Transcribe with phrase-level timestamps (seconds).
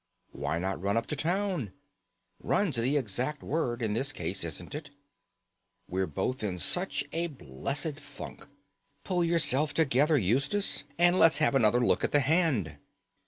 [0.31, 1.73] Why not run up to town?
[2.39, 4.89] Run's the exact word in this case, isn't it?
[5.87, 8.47] We're both in such a blessed funk.
[9.03, 12.77] Pull yourself together Eustace, and let's have another look at the hand."